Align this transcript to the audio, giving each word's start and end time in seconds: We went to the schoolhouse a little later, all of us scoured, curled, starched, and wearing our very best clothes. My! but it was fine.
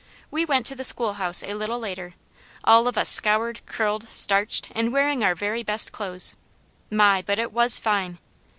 We 0.31 0.45
went 0.45 0.65
to 0.65 0.73
the 0.75 0.83
schoolhouse 0.83 1.43
a 1.43 1.53
little 1.53 1.77
later, 1.77 2.15
all 2.63 2.87
of 2.87 2.97
us 2.97 3.07
scoured, 3.07 3.63
curled, 3.67 4.09
starched, 4.09 4.71
and 4.73 4.91
wearing 4.91 5.23
our 5.23 5.35
very 5.35 5.61
best 5.61 5.91
clothes. 5.91 6.33
My! 6.89 7.21
but 7.21 7.37
it 7.37 7.53
was 7.53 7.77
fine. 7.77 8.17